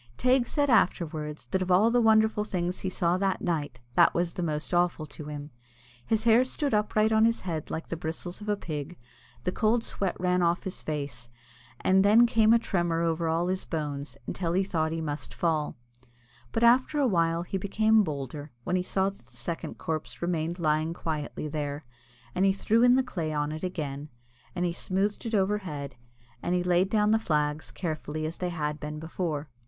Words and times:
Teig 0.17 0.47
said 0.47 0.67
afterwards, 0.67 1.45
that 1.51 1.61
of 1.61 1.69
all 1.69 1.91
the 1.91 2.01
wonderful 2.01 2.43
things 2.43 2.79
he 2.79 2.89
saw 2.89 3.17
that 3.19 3.39
night, 3.39 3.79
that 3.93 4.15
was 4.15 4.33
the 4.33 4.41
most 4.41 4.73
awful 4.73 5.05
to 5.05 5.25
him. 5.25 5.51
His 6.03 6.23
hair 6.23 6.43
stood 6.43 6.73
upright 6.73 7.11
on 7.11 7.23
his 7.23 7.41
head 7.41 7.69
like 7.69 7.85
the 7.85 7.95
bristles 7.95 8.41
of 8.41 8.49
a 8.49 8.57
pig, 8.57 8.97
the 9.43 9.51
cold 9.51 9.83
sweat 9.83 10.19
ran 10.19 10.41
off 10.41 10.63
his 10.63 10.81
face, 10.81 11.29
and 11.81 12.03
then 12.03 12.25
came 12.25 12.51
a 12.51 12.57
tremour 12.57 13.03
over 13.03 13.27
all 13.27 13.45
his 13.47 13.63
bones, 13.63 14.17
until 14.25 14.53
he 14.53 14.63
thought 14.63 14.89
that 14.89 14.95
he 14.95 15.01
must 15.01 15.35
fall. 15.35 15.77
But 16.51 16.63
after 16.63 16.97
a 16.99 17.05
while 17.05 17.43
he 17.43 17.59
became 17.59 18.01
bolder, 18.03 18.49
when 18.63 18.75
he 18.75 18.81
saw 18.81 19.11
that 19.11 19.27
the 19.27 19.37
second 19.37 19.77
corpse 19.77 20.19
remained 20.19 20.57
lying 20.57 20.95
quietly 20.95 21.47
there, 21.47 21.85
and 22.33 22.43
he 22.43 22.53
threw 22.53 22.81
in 22.81 22.95
the 22.95 23.03
clay 23.03 23.31
on 23.31 23.51
it 23.51 23.63
again, 23.63 24.09
and 24.55 24.65
he 24.65 24.73
smoothed 24.73 25.27
it 25.27 25.35
overhead 25.35 25.95
and 26.41 26.55
he 26.55 26.63
laid 26.63 26.89
down 26.89 27.11
the 27.11 27.19
flags 27.19 27.69
carefully 27.69 28.25
as 28.25 28.39
they 28.39 28.49
had 28.49 28.79
been 28.79 28.97
before. 28.97 29.47